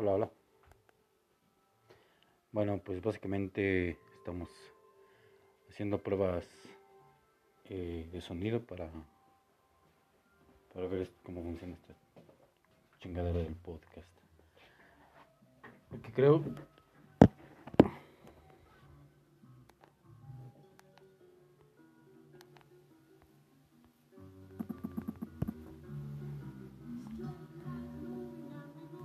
Hola, 0.00 0.12
hola. 0.12 0.30
Bueno, 2.52 2.80
pues 2.84 3.02
básicamente 3.02 3.98
estamos 4.14 4.48
haciendo 5.68 5.98
pruebas 5.98 6.46
eh, 7.64 8.08
de 8.12 8.20
sonido 8.20 8.62
para, 8.62 8.88
para 10.72 10.86
ver 10.86 11.10
cómo 11.24 11.42
funciona 11.42 11.74
esta 11.74 11.94
chingadera 13.00 13.40
del 13.40 13.56
podcast. 13.56 14.08
Porque 15.90 16.12
creo 16.12 16.44